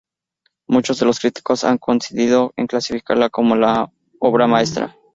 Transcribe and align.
Muchos 0.67 0.97
de 0.99 1.05
los 1.05 1.19
críticos 1.19 1.63
han 1.63 1.77
coincidido 1.77 2.53
en 2.57 2.65
clasificarla 2.65 3.29
como 3.29 3.53
"obra 4.19 4.47
maestra". 4.47 4.97